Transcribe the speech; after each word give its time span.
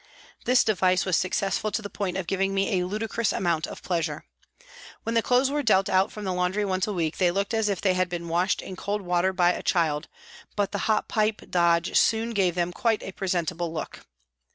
This 0.45 0.63
device 0.63 1.05
was 1.05 1.15
successful 1.15 1.69
to 1.69 1.81
the 1.83 1.87
point 1.91 2.17
of 2.17 2.25
giving 2.25 2.55
me 2.55 2.79
a 2.81 2.87
ludicrous 2.87 3.31
amount 3.31 3.67
of 3.67 3.83
pleasure. 3.83 4.25
When 5.03 5.13
the 5.13 5.21
clothes 5.21 5.51
were 5.51 5.61
dealt 5.61 5.89
out 5.89 6.11
from 6.11 6.23
the 6.25 6.33
laundry 6.33 6.65
once 6.65 6.87
a 6.87 6.91
week 6.91 7.17
they 7.17 7.29
looked 7.29 7.53
as 7.53 7.69
if 7.69 7.81
they 7.81 7.93
had 7.93 8.09
been 8.09 8.27
washed 8.27 8.63
in 8.63 8.75
cold 8.75 9.03
water 9.03 9.31
by 9.31 9.51
a 9.51 9.61
child, 9.61 10.07
but 10.55 10.71
the 10.71 10.79
hot 10.89 11.07
pipe 11.07 11.43
dodge 11.51 11.95
soon 11.99 12.31
gave 12.31 12.55
them 12.55 12.73
quite 12.73 13.03
a 13.03 13.11
presentable 13.11 13.71
look. 13.71 13.99